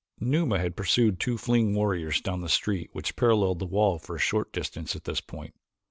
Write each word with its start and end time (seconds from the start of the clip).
Numa 0.19 0.57
had 0.57 0.75
pursued 0.75 1.19
two 1.19 1.37
fleeing 1.37 1.75
warriors 1.75 2.21
down 2.21 2.41
the 2.41 2.49
street 2.49 2.89
which 2.91 3.15
paralleled 3.15 3.59
the 3.59 3.67
wall 3.67 3.99
for 3.99 4.15
a 4.15 4.19
short 4.19 4.51
distance 4.51 4.95
at 4.95 5.03
this 5.03 5.21
point. 5.21 5.53